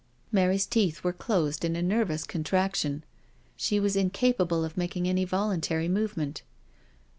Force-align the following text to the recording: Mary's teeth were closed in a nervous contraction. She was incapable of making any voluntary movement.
Mary's 0.31 0.65
teeth 0.65 1.03
were 1.03 1.13
closed 1.13 1.63
in 1.63 1.75
a 1.75 1.81
nervous 1.83 2.23
contraction. 2.23 3.03
She 3.55 3.79
was 3.79 3.95
incapable 3.95 4.65
of 4.65 4.75
making 4.75 5.07
any 5.07 5.25
voluntary 5.25 5.87
movement. 5.87 6.41